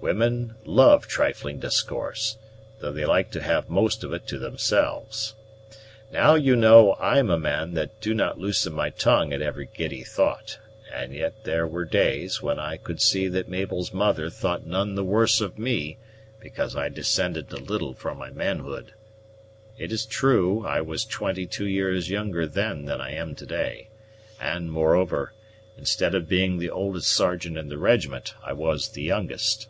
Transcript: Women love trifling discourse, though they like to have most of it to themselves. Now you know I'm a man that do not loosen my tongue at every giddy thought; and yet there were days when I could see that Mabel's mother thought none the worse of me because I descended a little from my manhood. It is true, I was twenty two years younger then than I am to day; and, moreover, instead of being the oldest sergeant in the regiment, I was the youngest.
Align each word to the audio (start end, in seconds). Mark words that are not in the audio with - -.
Women 0.00 0.54
love 0.64 1.08
trifling 1.08 1.58
discourse, 1.58 2.38
though 2.78 2.92
they 2.92 3.04
like 3.04 3.32
to 3.32 3.42
have 3.42 3.68
most 3.68 4.04
of 4.04 4.12
it 4.12 4.28
to 4.28 4.38
themselves. 4.38 5.34
Now 6.12 6.36
you 6.36 6.54
know 6.54 6.94
I'm 7.00 7.30
a 7.30 7.38
man 7.38 7.74
that 7.74 8.00
do 8.00 8.14
not 8.14 8.38
loosen 8.38 8.72
my 8.74 8.90
tongue 8.90 9.32
at 9.32 9.42
every 9.42 9.66
giddy 9.74 10.04
thought; 10.04 10.60
and 10.94 11.12
yet 11.12 11.42
there 11.42 11.66
were 11.66 11.84
days 11.84 12.40
when 12.40 12.60
I 12.60 12.76
could 12.76 13.02
see 13.02 13.26
that 13.26 13.48
Mabel's 13.48 13.92
mother 13.92 14.30
thought 14.30 14.64
none 14.64 14.94
the 14.94 15.02
worse 15.04 15.40
of 15.40 15.58
me 15.58 15.98
because 16.40 16.76
I 16.76 16.88
descended 16.88 17.50
a 17.52 17.56
little 17.56 17.92
from 17.92 18.18
my 18.18 18.30
manhood. 18.30 18.94
It 19.78 19.90
is 19.90 20.06
true, 20.06 20.64
I 20.64 20.80
was 20.80 21.04
twenty 21.04 21.44
two 21.44 21.66
years 21.66 22.08
younger 22.08 22.46
then 22.46 22.84
than 22.84 23.00
I 23.00 23.12
am 23.14 23.34
to 23.34 23.44
day; 23.44 23.88
and, 24.40 24.70
moreover, 24.70 25.32
instead 25.76 26.14
of 26.14 26.28
being 26.28 26.58
the 26.58 26.70
oldest 26.70 27.10
sergeant 27.10 27.58
in 27.58 27.68
the 27.68 27.78
regiment, 27.78 28.34
I 28.44 28.52
was 28.52 28.90
the 28.90 29.02
youngest. 29.02 29.66